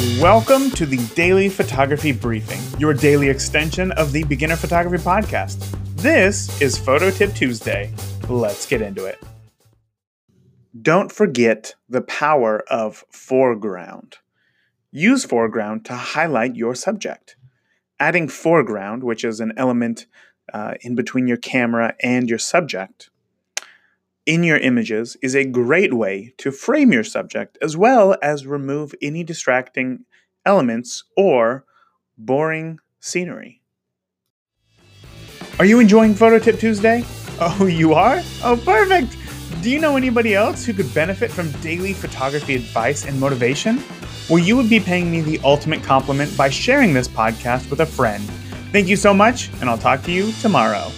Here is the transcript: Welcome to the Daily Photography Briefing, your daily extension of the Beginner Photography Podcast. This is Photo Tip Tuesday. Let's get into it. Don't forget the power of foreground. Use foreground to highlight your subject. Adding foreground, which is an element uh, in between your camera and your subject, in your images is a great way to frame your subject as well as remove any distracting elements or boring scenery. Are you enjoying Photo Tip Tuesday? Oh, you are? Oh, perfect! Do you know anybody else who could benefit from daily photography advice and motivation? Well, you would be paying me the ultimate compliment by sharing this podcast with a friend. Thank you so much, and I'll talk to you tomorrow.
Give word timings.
Welcome 0.00 0.70
to 0.72 0.86
the 0.86 0.96
Daily 1.14 1.50
Photography 1.50 2.12
Briefing, 2.12 2.80
your 2.80 2.94
daily 2.94 3.28
extension 3.28 3.92
of 3.92 4.12
the 4.12 4.24
Beginner 4.24 4.56
Photography 4.56 5.04
Podcast. 5.04 5.76
This 5.96 6.58
is 6.62 6.78
Photo 6.78 7.10
Tip 7.10 7.34
Tuesday. 7.34 7.92
Let's 8.26 8.64
get 8.64 8.80
into 8.80 9.04
it. 9.04 9.22
Don't 10.80 11.12
forget 11.12 11.74
the 11.86 12.00
power 12.00 12.64
of 12.70 13.04
foreground. 13.10 14.16
Use 14.90 15.26
foreground 15.26 15.84
to 15.84 15.92
highlight 15.92 16.56
your 16.56 16.74
subject. 16.74 17.36
Adding 17.98 18.28
foreground, 18.28 19.04
which 19.04 19.22
is 19.22 19.38
an 19.38 19.52
element 19.58 20.06
uh, 20.50 20.76
in 20.80 20.94
between 20.94 21.26
your 21.26 21.36
camera 21.36 21.94
and 22.02 22.26
your 22.26 22.38
subject, 22.38 23.10
in 24.30 24.44
your 24.44 24.58
images 24.58 25.16
is 25.22 25.34
a 25.34 25.44
great 25.44 25.92
way 25.92 26.32
to 26.38 26.52
frame 26.52 26.92
your 26.92 27.02
subject 27.02 27.58
as 27.60 27.76
well 27.76 28.16
as 28.22 28.46
remove 28.46 28.94
any 29.02 29.24
distracting 29.24 30.04
elements 30.46 31.02
or 31.16 31.64
boring 32.16 32.78
scenery. 33.00 33.60
Are 35.58 35.64
you 35.64 35.80
enjoying 35.80 36.14
Photo 36.14 36.38
Tip 36.38 36.58
Tuesday? 36.58 37.04
Oh, 37.42 37.64
you 37.64 37.94
are? 37.94 38.20
Oh, 38.44 38.60
perfect! 38.62 39.16
Do 39.62 39.70
you 39.70 39.80
know 39.80 39.96
anybody 39.96 40.34
else 40.34 40.62
who 40.62 40.74
could 40.74 40.92
benefit 40.92 41.30
from 41.30 41.50
daily 41.62 41.94
photography 41.94 42.54
advice 42.54 43.06
and 43.06 43.18
motivation? 43.18 43.82
Well, 44.28 44.40
you 44.40 44.58
would 44.58 44.68
be 44.68 44.78
paying 44.78 45.10
me 45.10 45.22
the 45.22 45.40
ultimate 45.42 45.82
compliment 45.82 46.36
by 46.36 46.50
sharing 46.50 46.92
this 46.92 47.08
podcast 47.08 47.70
with 47.70 47.80
a 47.80 47.86
friend. 47.86 48.22
Thank 48.72 48.88
you 48.88 48.96
so 48.96 49.14
much, 49.14 49.48
and 49.62 49.70
I'll 49.70 49.78
talk 49.78 50.02
to 50.02 50.12
you 50.12 50.32
tomorrow. 50.32 50.92